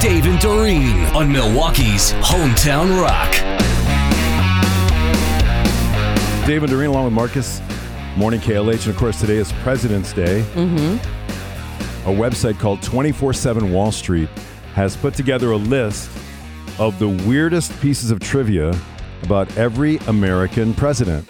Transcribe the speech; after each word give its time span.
Dave 0.00 0.26
and 0.26 0.38
Doreen 0.38 0.96
on 1.06 1.30
Milwaukee's 1.32 2.12
Hometown 2.12 3.02
Rock. 3.02 3.32
Dave 6.46 6.62
and 6.62 6.70
Doreen 6.70 6.90
along 6.90 7.06
with 7.06 7.12
Marcus. 7.12 7.60
Morning 8.16 8.38
KLH. 8.38 8.84
And 8.84 8.94
of 8.94 8.96
course, 8.96 9.18
today 9.18 9.38
is 9.38 9.52
President's 9.54 10.12
Day. 10.12 10.44
Mm-hmm. 10.54 12.08
A 12.08 12.12
website 12.12 12.60
called 12.60 12.80
24 12.80 13.32
7 13.32 13.72
Wall 13.72 13.90
Street 13.90 14.28
has 14.74 14.96
put 14.96 15.14
together 15.14 15.50
a 15.50 15.56
list 15.56 16.08
of 16.78 16.96
the 17.00 17.08
weirdest 17.08 17.78
pieces 17.80 18.12
of 18.12 18.20
trivia 18.20 18.78
about 19.24 19.54
every 19.58 19.96
American 20.06 20.74
president. 20.74 21.28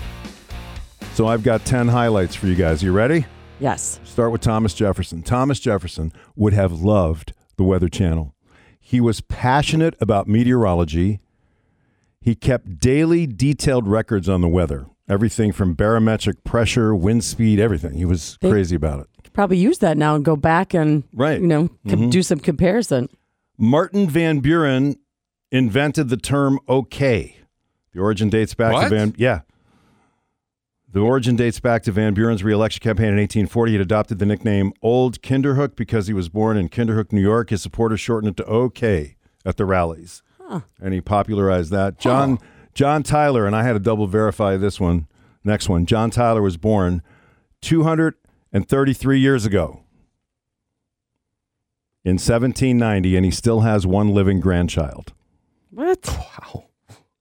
So 1.14 1.26
I've 1.26 1.42
got 1.42 1.64
10 1.64 1.88
highlights 1.88 2.34
for 2.34 2.46
you 2.46 2.54
guys. 2.54 2.82
You 2.82 2.92
ready? 2.92 3.24
Yes. 3.60 3.98
Start 4.04 4.30
with 4.30 4.42
Thomas 4.42 4.74
Jefferson. 4.74 5.22
Thomas 5.22 5.58
Jefferson 5.58 6.12
would 6.36 6.52
have 6.52 6.72
loved 6.72 7.32
the 7.56 7.64
Weather 7.64 7.88
Channel. 7.88 8.34
He 8.88 9.02
was 9.02 9.20
passionate 9.20 9.94
about 10.00 10.26
meteorology. 10.28 11.20
He 12.22 12.34
kept 12.34 12.78
daily 12.78 13.26
detailed 13.26 13.86
records 13.86 14.30
on 14.30 14.40
the 14.40 14.48
weather, 14.48 14.86
everything 15.06 15.52
from 15.52 15.74
barometric 15.74 16.42
pressure, 16.42 16.94
wind 16.94 17.22
speed, 17.22 17.60
everything. 17.60 17.92
He 17.98 18.06
was 18.06 18.38
They- 18.40 18.48
crazy 18.48 18.74
about 18.76 19.00
it. 19.00 19.06
Could 19.24 19.34
probably 19.34 19.58
use 19.58 19.76
that 19.80 19.98
now 19.98 20.14
and 20.14 20.24
go 20.24 20.36
back 20.36 20.72
and 20.72 21.04
Right. 21.12 21.38
you 21.38 21.46
know 21.46 21.68
com- 21.86 22.00
mm-hmm. 22.00 22.08
do 22.08 22.22
some 22.22 22.38
comparison. 22.38 23.10
Martin 23.58 24.08
Van 24.08 24.40
Buren 24.40 24.96
invented 25.52 26.08
the 26.08 26.16
term 26.16 26.58
okay. 26.66 27.36
The 27.92 28.00
origin 28.00 28.30
dates 28.30 28.54
back 28.54 28.72
What? 28.72 28.84
to 28.84 28.88
Van 28.88 29.14
yeah. 29.18 29.40
The 30.90 31.00
origin 31.00 31.36
dates 31.36 31.60
back 31.60 31.82
to 31.82 31.92
Van 31.92 32.14
Buren's 32.14 32.42
reelection 32.42 32.80
campaign 32.82 33.08
in 33.08 33.16
1840. 33.16 33.72
He 33.72 33.76
had 33.76 33.82
adopted 33.82 34.18
the 34.18 34.26
nickname 34.26 34.72
Old 34.80 35.20
Kinderhook 35.20 35.76
because 35.76 36.06
he 36.06 36.14
was 36.14 36.30
born 36.30 36.56
in 36.56 36.70
Kinderhook, 36.70 37.12
New 37.12 37.20
York. 37.20 37.50
His 37.50 37.60
supporters 37.60 38.00
shortened 38.00 38.30
it 38.30 38.36
to 38.38 38.44
OK 38.46 39.16
at 39.44 39.58
the 39.58 39.66
rallies. 39.66 40.22
And 40.80 40.94
he 40.94 41.02
popularized 41.02 41.70
that. 41.72 41.98
John 41.98 42.38
John 42.72 43.02
Tyler, 43.02 43.44
and 43.44 43.54
I 43.54 43.64
had 43.64 43.74
to 43.74 43.78
double 43.80 44.06
verify 44.06 44.56
this 44.56 44.80
one. 44.80 45.08
Next 45.44 45.68
one. 45.68 45.84
John 45.84 46.10
Tyler 46.10 46.40
was 46.40 46.56
born 46.56 47.02
233 47.60 49.20
years 49.20 49.44
ago 49.44 49.82
in 52.04 52.14
1790, 52.14 53.16
and 53.16 53.24
he 53.26 53.30
still 53.30 53.60
has 53.60 53.86
one 53.86 54.14
living 54.14 54.40
grandchild. 54.40 55.12
What? 55.70 56.08
Wow. 56.08 56.64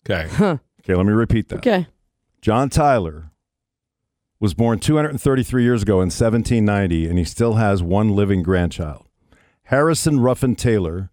Okay. 0.05 0.29
Okay, 0.39 0.95
let 0.95 1.05
me 1.05 1.11
repeat 1.11 1.49
that. 1.49 1.57
Okay. 1.57 1.87
John 2.41 2.69
Tyler 2.69 3.31
was 4.39 4.53
born 4.53 4.79
233 4.79 5.63
years 5.63 5.81
ago 5.81 5.95
in 5.95 6.07
1790, 6.09 7.07
and 7.09 7.17
he 7.17 7.25
still 7.25 7.55
has 7.55 7.81
one 7.81 8.15
living 8.15 8.43
grandchild. 8.43 9.07
Harrison 9.63 10.19
Ruffin 10.19 10.55
Tyler 10.55 11.11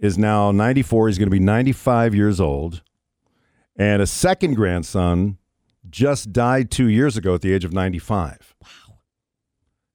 is 0.00 0.18
now 0.18 0.50
94. 0.50 1.08
He's 1.08 1.18
going 1.18 1.28
to 1.28 1.30
be 1.30 1.38
95 1.40 2.14
years 2.14 2.40
old. 2.40 2.82
And 3.76 4.02
a 4.02 4.06
second 4.06 4.54
grandson 4.54 5.38
just 5.88 6.32
died 6.32 6.70
two 6.70 6.88
years 6.88 7.16
ago 7.16 7.34
at 7.34 7.42
the 7.42 7.52
age 7.52 7.64
of 7.64 7.72
95. 7.72 8.54
Wow. 8.62 8.68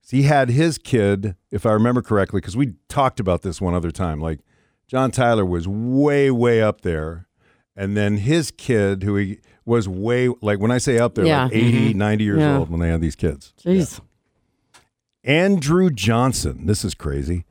So 0.01 0.17
He 0.17 0.23
had 0.23 0.49
his 0.49 0.77
kid, 0.77 1.35
if 1.51 1.65
I 1.65 1.71
remember 1.71 2.01
correctly, 2.01 2.39
because 2.39 2.57
we 2.57 2.75
talked 2.87 3.19
about 3.19 3.41
this 3.41 3.61
one 3.61 3.73
other 3.73 3.91
time. 3.91 4.19
Like, 4.19 4.39
John 4.87 5.11
Tyler 5.11 5.45
was 5.45 5.67
way, 5.67 6.31
way 6.31 6.61
up 6.61 6.81
there. 6.81 7.27
And 7.75 7.97
then 7.97 8.17
his 8.17 8.51
kid, 8.51 9.03
who 9.03 9.15
he 9.15 9.39
was 9.65 9.87
way, 9.87 10.29
like 10.41 10.59
when 10.59 10.71
I 10.71 10.77
say 10.77 10.99
up 10.99 11.15
there, 11.15 11.25
Yeah. 11.25 11.45
like 11.45 11.53
80, 11.55 11.93
90 11.93 12.23
years 12.23 12.39
Yeah. 12.39 12.57
old 12.59 12.69
when 12.69 12.79
they 12.79 12.89
had 12.89 13.01
these 13.01 13.15
kids. 13.15 13.53
Jeez. 13.63 13.99
Andrew 15.23 15.89
Johnson, 15.89 16.65
this 16.65 16.83
is 16.83 16.93
crazy, 16.93 17.45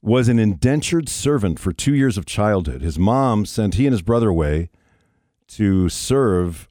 was 0.00 0.28
an 0.28 0.38
indentured 0.38 1.08
servant 1.08 1.58
for 1.58 1.72
two 1.72 1.94
years 1.94 2.16
of 2.16 2.24
childhood. 2.24 2.82
His 2.82 2.98
mom 2.98 3.44
sent 3.44 3.74
he 3.74 3.86
and 3.86 3.92
his 3.92 4.02
brother 4.02 4.28
away 4.28 4.70
to 5.48 5.88
serve 5.88 6.68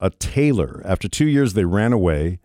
a 0.00 0.10
tailor. 0.10 0.82
After 0.84 1.08
two 1.08 1.26
years, 1.26 1.54
they 1.54 1.64
ran 1.64 1.92
away. 1.92 2.40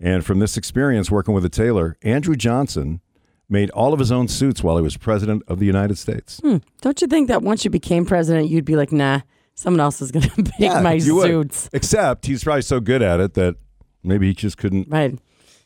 And 0.00 0.24
from 0.24 0.38
this 0.38 0.56
experience 0.56 1.10
working 1.10 1.34
with 1.34 1.44
a 1.44 1.48
tailor, 1.48 1.96
Andrew 2.02 2.36
Johnson 2.36 3.00
made 3.48 3.70
all 3.70 3.92
of 3.92 3.98
his 3.98 4.10
own 4.10 4.26
suits 4.28 4.62
while 4.62 4.76
he 4.76 4.82
was 4.82 4.96
president 4.96 5.42
of 5.48 5.58
the 5.58 5.66
United 5.66 5.98
States. 5.98 6.40
Hmm. 6.40 6.56
Don't 6.80 7.00
you 7.02 7.06
think 7.08 7.28
that 7.28 7.42
once 7.42 7.64
you 7.64 7.70
became 7.70 8.04
president, 8.06 8.48
you'd 8.48 8.64
be 8.64 8.76
like, 8.76 8.90
nah, 8.92 9.20
someone 9.54 9.80
else 9.80 10.00
is 10.00 10.10
going 10.10 10.28
to 10.30 10.42
make 10.42 10.52
Yeah, 10.58 10.80
my 10.80 10.94
you 10.94 11.14
would. 11.16 11.26
suits. 11.52 11.68
Except 11.72 12.26
he's 12.26 12.42
probably 12.44 12.62
so 12.62 12.80
good 12.80 13.02
at 13.02 13.20
it 13.20 13.34
that 13.34 13.56
maybe 14.02 14.28
he 14.28 14.34
just 14.34 14.56
couldn't 14.58 14.88
Right. 14.88 15.18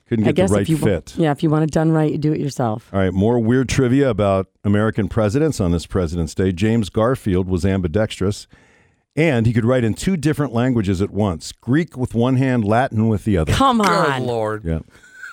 couldn't 0.09 0.27
I 0.27 0.33
get 0.33 0.49
the 0.49 0.55
right 0.55 0.63
if 0.63 0.69
you 0.69 0.77
wa- 0.77 0.85
fit. 0.87 1.15
yeah, 1.17 1.31
if 1.31 1.43
you 1.43 1.51
want 1.51 1.65
it 1.65 1.71
done 1.71 1.93
right, 1.93 2.11
you 2.11 2.19
do 2.19 2.33
it 2.33 2.41
yourself. 2.41 2.91
All 2.93 2.99
right, 3.01 3.13
more 3.13 3.39
weird 3.39 3.69
trivia 3.69 4.11
about 4.11 4.49
American 4.65 5.09
presidents 5.09 5.61
on 5.61 5.71
this 5.71 5.87
President's 5.87 6.35
Day. 6.35 6.51
James 6.53 6.91
Garfield 6.91 7.47
was 7.49 7.65
ambidextrous, 7.65 8.47
and 9.17 9.47
he 9.47 9.53
could 9.53 9.65
write 9.65 9.85
in 9.85 9.95
two 9.95 10.17
different 10.17 10.53
languages 10.53 11.01
at 11.03 11.11
once 11.11 11.53
Greek 11.53 11.97
with 11.97 12.15
one 12.15 12.37
hand, 12.37 12.65
Latin 12.65 13.09
with 13.09 13.25
the 13.25 13.37
other. 13.37 13.53
Come 13.53 13.79
Good 13.79 13.87
on. 13.89 14.25
Lord. 14.27 14.65
Yeah. 14.65 14.81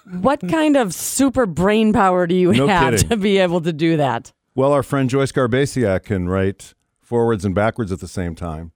What 0.06 0.42
mm. 0.42 0.50
kind 0.52 0.78
of 0.78 0.94
super 0.94 1.46
brain 1.46 1.94
power 1.94 2.28
do 2.28 2.36
you 2.36 2.54
No 2.54 2.68
have 2.68 2.94
kidding. 2.94 3.10
to 3.10 3.18
be 3.18 3.38
able 3.38 3.62
to 3.62 3.74
do 3.74 3.98
that? 3.98 4.32
Well, 4.54 4.72
our 4.72 4.84
friend 4.84 5.10
Joyce 5.10 5.32
Garbaciak 5.32 6.04
can 6.04 6.30
write 6.30 6.74
forwards 7.02 7.44
and 7.46 7.54
backwards 7.54 7.92
at 7.92 8.00
the 8.00 8.08
same 8.08 8.36
time. 8.36 8.72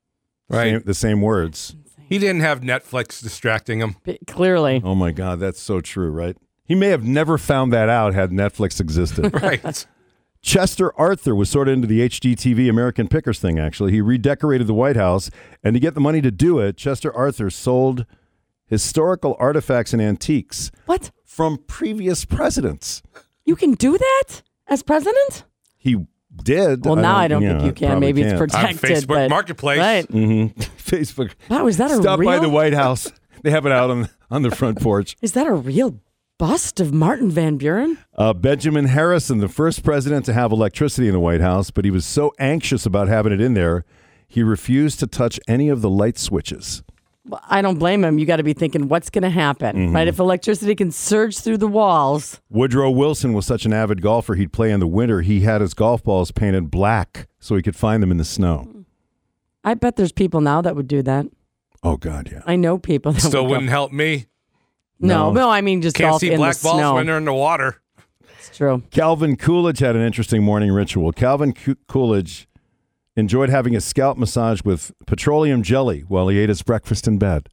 Right. 0.50 0.74
Same, 0.74 0.84
the 0.84 0.94
same 0.94 1.22
words. 1.22 1.76
He 2.08 2.18
didn't 2.18 2.42
have 2.42 2.62
Netflix 2.62 3.22
distracting 3.22 3.80
him. 3.80 3.96
B- 4.04 4.18
Clearly. 4.26 4.82
Oh 4.84 4.96
my 4.96 5.12
God, 5.12 5.40
that's 5.40 5.62
so 5.62 5.80
true, 5.80 6.10
right? 6.10 6.36
He 6.66 6.74
may 6.76 6.88
have 6.88 7.04
never 7.04 7.38
found 7.38 7.72
that 7.74 7.90
out 7.90 8.14
had 8.14 8.32
Netflix 8.32 8.80
existed. 8.80 9.32
Right. 9.42 9.86
Chester 10.42 10.98
Arthur 10.98 11.36
was 11.36 11.50
sort 11.50 11.68
of 11.68 11.74
into 11.74 11.88
the 11.88 12.00
HGTV 12.08 12.70
American 12.70 13.10
Pickers 13.10 13.40
thing, 13.40 13.60
actually. 13.60 13.92
He 13.92 14.00
redecorated 14.00 14.68
the 14.68 14.74
White 14.74 14.96
House, 14.96 15.30
and 15.64 15.74
to 15.74 15.82
get 15.82 15.96
the 15.96 16.00
money 16.00 16.22
to 16.22 16.32
do 16.32 16.60
it, 16.60 16.78
Chester 16.78 17.14
Arthur 17.14 17.50
sold 17.50 18.06
historical 18.66 19.36
artifacts 19.38 19.92
and 19.94 20.02
antiques 20.02 20.72
What? 20.86 21.12
From 21.40 21.58
previous 21.68 22.26
presidents. 22.26 23.02
You 23.46 23.56
can 23.56 23.72
do 23.76 23.98
that 23.98 24.42
as 24.68 24.84
president? 24.84 25.46
He 25.78 25.96
did. 26.44 26.86
Well, 26.86 26.98
now 26.98 27.16
I 27.16 27.30
don't 27.30 27.42
yeah, 27.42 27.62
think 27.62 27.64
you 27.64 27.72
can. 27.88 28.02
Maybe 28.02 28.24
it's 28.24 28.38
can't. 28.38 28.52
protected. 28.52 28.82
Facebook 28.82 29.08
but, 29.08 29.30
Marketplace. 29.30 29.80
Right. 29.80 30.06
Mm-hmm. 30.06 30.60
Facebook. 30.62 31.32
Wow, 31.50 31.68
is 31.68 31.78
that 31.78 31.92
a 31.92 31.96
Stop 31.96 32.22
by 32.22 32.40
the 32.40 32.50
White 32.50 32.74
House. 32.74 33.10
They 33.42 33.52
have 33.52 33.66
it 33.66 33.72
out 33.72 33.90
on 33.90 34.10
on 34.30 34.42
the 34.42 34.52
front 34.52 34.82
porch. 34.82 35.16
Is 35.22 35.32
that 35.32 35.48
a 35.48 35.54
real 35.54 36.02
bust 36.38 36.82
of 36.82 36.94
Martin 36.94 37.32
Van 37.32 37.56
Buren? 37.56 37.98
Uh, 38.18 38.34
Benjamin 38.34 38.84
Harrison, 38.88 39.38
the 39.38 39.48
first 39.48 39.82
president 39.82 40.26
to 40.26 40.34
have 40.34 40.52
electricity 40.52 41.08
in 41.08 41.14
the 41.14 41.22
White 41.22 41.40
House, 41.40 41.72
but 41.72 41.86
he 41.86 41.92
was 41.92 42.06
so 42.06 42.34
anxious 42.38 42.86
about 42.86 43.08
having 43.08 43.32
it 43.32 43.40
in 43.40 43.54
there, 43.54 43.86
he 44.28 44.44
refused 44.44 45.00
to 45.00 45.08
touch 45.08 45.40
any 45.48 45.70
of 45.70 45.80
the 45.80 45.90
light 45.90 46.18
switches. 46.18 46.84
Well, 47.28 47.41
I 47.47 47.62
don't 47.62 47.78
blame 47.78 48.03
him. 48.03 48.18
You 48.18 48.25
got 48.25 48.38
to 48.38 48.44
be 48.44 48.53
thinking, 48.53 48.88
what's 48.88 49.09
going 49.09 49.24
to 49.24 49.30
happen, 49.30 49.75
Mm-hmm. 49.75 49.96
right? 49.96 50.07
If 50.07 50.19
electricity 50.19 50.74
can 50.75 50.91
surge 50.91 51.38
through 51.40 51.57
the 51.57 51.68
walls, 51.68 52.41
Woodrow 52.50 52.90
Wilson 52.90 53.34
was 53.34 53.46
such 53.46 53.66
an 53.66 53.74
avid 53.74 54.02
golfer, 54.02 54.35
he'd 54.35 54.53
play 54.53 54.72
in 54.72 54.80
the 54.80 54.88
winter. 54.88 55.22
He 55.22 55.41
had 55.41 55.62
his 55.62 55.74
golf 55.74 56.03
balls 56.03 56.31
painted 56.31 56.72
black 56.72 57.28
so 57.40 57.56
he 57.56 57.62
could 57.62 57.75
find 57.75 58.02
them 58.02 58.09
in 58.12 58.18
the 58.18 58.25
snow. 58.25 58.85
I 59.63 59.74
bet 59.74 59.97
there's 59.97 60.13
people 60.13 60.40
now 60.41 60.62
that 60.62 60.75
would 60.75 60.88
do 60.88 61.02
that. 61.03 61.25
Oh, 61.84 61.97
God, 61.97 62.30
yeah. 62.31 62.41
I 62.46 62.56
know 62.56 62.78
people 62.78 63.12
that 63.12 63.22
Still 63.22 63.44
would 63.44 63.51
wouldn't 63.51 63.69
help 63.69 63.91
me. 63.91 64.28
No, 65.00 65.31
No. 65.31 65.41
no, 65.41 65.50
I 65.50 65.62
mean 65.62 65.81
just 65.81 65.96
Can't 65.97 66.12
golf 66.12 66.22
see 66.22 66.31
in 66.31 66.38
black 66.38 66.56
the 66.56 66.63
balls 66.63 66.78
snow. 66.80 66.96
when 66.96 67.06
they're 67.06 67.18
in 67.18 67.25
the 67.25 67.34
water. 67.34 67.81
It's 68.38 68.56
true. 68.57 68.84
Calvin 68.91 69.36
Coolidge 69.36 69.80
had 69.80 69.96
an 69.96 70.01
interesting 70.01 70.44
morning 70.44 70.72
ritual. 70.72 71.12
Calvin 71.12 71.53
Coo- 71.53 71.75
Coolidge 71.88 72.47
enjoyed 73.19 73.50
having 73.50 73.75
a 73.75 73.81
scalp 73.81 74.18
massage 74.18 74.62
with 74.63 74.91
petroleum 75.06 75.62
jelly 75.63 76.02
while 76.07 76.28
he 76.30 76.40
ate 76.40 76.50
his 76.50 76.62
breakfast 76.62 77.07
in 77.07 77.18
bed. 77.18 77.50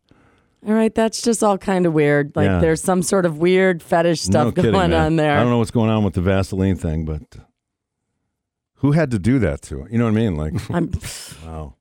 All 0.66 0.72
right, 0.75 0.94
that's 0.94 1.22
just 1.22 1.44
all 1.44 1.59
kind 1.59 1.87
of 1.87 1.93
weird. 1.93 2.34
Like 2.34 2.47
Yeah. 2.47 2.59
there's 2.59 2.82
some 2.82 3.03
sort 3.03 3.25
of 3.27 3.38
weird 3.38 3.82
fetish 3.82 4.21
stuff 4.22 4.47
no 4.47 4.53
kidding, 4.53 4.72
going 4.72 4.91
man. 4.91 5.00
on 5.06 5.16
there. 5.16 5.37
I 5.37 5.41
don't 5.43 5.50
know 5.50 5.59
what's 5.59 5.71
going 5.71 5.91
on 5.91 6.03
with 6.04 6.15
the 6.15 6.21
Vaseline 6.22 6.77
thing, 6.77 7.04
but 7.04 7.22
who 8.77 8.92
had 8.92 9.10
to 9.13 9.18
do 9.18 9.39
that 9.39 9.63
to 9.63 9.83
it? 9.84 9.92
You 9.92 9.98
know 9.98 10.04
what 10.04 10.10
I 10.10 10.15
mean? 10.15 10.36
Like, 10.36 10.54
I'm, 10.71 10.91
wow. 11.47 11.74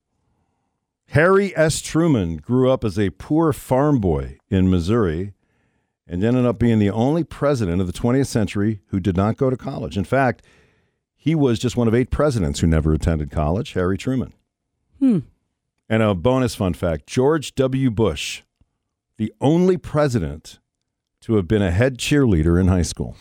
Harry 1.09 1.55
S. 1.55 1.81
Truman 1.81 2.37
grew 2.37 2.69
up 2.69 2.83
as 2.83 2.99
a 2.99 3.09
poor 3.11 3.53
farm 3.53 3.99
boy 3.99 4.37
in 4.49 4.69
Missouri 4.69 5.33
and 6.07 6.23
ended 6.23 6.45
up 6.45 6.59
being 6.59 6.77
the 6.79 6.91
only 6.91 7.23
president 7.23 7.81
of 7.81 7.87
the 7.87 7.93
20th 7.93 8.27
century 8.27 8.81
who 8.87 8.99
did 8.99 9.15
not 9.17 9.37
go 9.37 9.49
to 9.49 9.57
college. 9.57 9.97
In 9.97 10.03
fact, 10.03 10.43
he 11.25 11.33
was 11.33 11.57
just 11.57 11.75
one 11.75 11.87
of 11.87 11.95
eight 11.95 12.11
presidents 12.11 12.59
who 12.59 12.67
never 12.67 12.93
attended 12.93 13.31
college, 13.31 13.73
Harry 13.73 13.97
Truman. 13.97 14.31
Hmm. 14.99 15.19
And 15.89 16.03
a 16.03 16.13
bonus 16.13 16.53
fun 16.53 16.75
fact 16.75 17.07
George 17.07 17.55
W. 17.55 17.89
Bush, 17.89 18.43
the 19.17 19.33
only 19.41 19.75
president 19.75 20.59
to 21.21 21.35
have 21.35 21.47
been 21.47 21.63
a 21.63 21.71
head 21.71 21.97
cheerleader 21.97 22.61
in 22.61 22.67
high 22.67 22.83
school. 22.83 23.17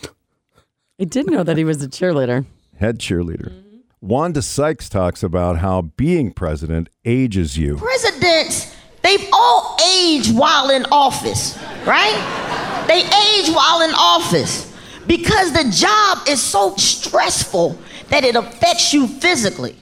I 1.01 1.05
did 1.05 1.31
know 1.31 1.43
that 1.45 1.57
he 1.57 1.65
was 1.65 1.83
a 1.83 1.89
cheerleader. 1.89 2.45
Head 2.79 2.99
cheerleader. 2.99 3.63
Wanda 4.03 4.43
Sykes 4.43 4.91
talks 4.91 5.23
about 5.23 5.61
how 5.61 5.81
being 5.81 6.31
president 6.31 6.91
ages 7.07 7.57
you. 7.57 7.79
presidents, 7.79 8.77
they've 9.01 9.27
all 9.33 9.79
aged 9.83 10.37
while 10.37 10.69
in 10.69 10.85
office, 10.93 11.59
right? 11.87 12.85
They 12.87 13.01
age 13.01 13.49
while 13.55 13.81
in 13.81 13.95
office. 13.95 14.71
because 15.07 15.53
the 15.53 15.71
job 15.71 16.27
is 16.29 16.41
so 16.43 16.75
stressful 16.77 17.79
that 18.09 18.25
it 18.25 18.37
affects 18.37 18.93
you 18.93 19.07
physically. 19.07 19.77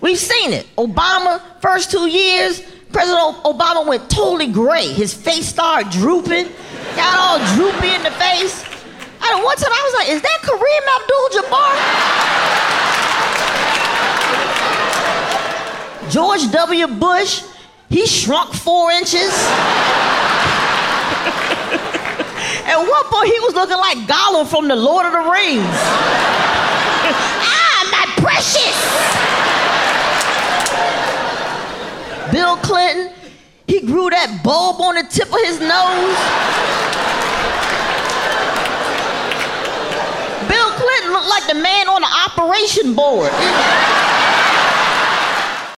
We've 0.00 0.18
seen 0.18 0.52
it. 0.52 0.66
Obama, 0.76 1.40
first 1.60 1.90
two 1.90 2.08
years, 2.08 2.62
President 2.92 3.36
Obama 3.44 3.86
went 3.86 4.08
totally 4.08 4.46
gray. 4.46 4.86
His 4.88 5.12
face 5.12 5.46
started 5.48 5.90
drooping, 5.90 6.48
got 6.94 7.18
all 7.18 7.38
droopy 7.56 7.94
in 7.94 8.02
the 8.02 8.10
face. 8.12 8.64
I 9.20 9.30
don't 9.30 9.44
one 9.44 9.56
time 9.56 9.72
I 9.72 9.82
was 9.84 9.94
like, 9.94 10.08
is 10.10 10.22
that 10.22 10.40
Kareem 10.42 10.86
Abdul-Jabbar? 11.00 11.72
George 16.12 16.50
W. 16.52 16.86
Bush, 16.86 17.42
he 17.88 18.06
shrunk 18.06 18.54
four 18.54 18.92
inches. 18.92 19.12
At 22.66 22.78
one 22.78 23.04
point, 23.04 23.32
he 23.32 23.40
was 23.40 23.54
looking 23.54 23.76
like 23.76 23.98
Gollum 24.06 24.46
from 24.46 24.68
the 24.68 24.76
Lord 24.76 25.06
of 25.06 25.12
the 25.12 25.30
Rings. 25.30 26.25
Ah, 27.12 27.88
my 27.90 28.04
precious! 28.22 28.76
Bill 32.32 32.56
Clinton, 32.58 33.12
he 33.66 33.80
grew 33.80 34.10
that 34.10 34.42
bulb 34.42 34.80
on 34.80 34.96
the 34.96 35.02
tip 35.04 35.28
of 35.28 35.40
his 35.44 35.60
nose. 35.60 36.16
Bill 40.48 40.70
Clinton 40.78 41.12
looked 41.12 41.28
like 41.28 41.46
the 41.46 41.54
man 41.54 41.88
on 41.88 42.00
the 42.02 42.12
operation 42.26 42.94
board. 42.94 43.32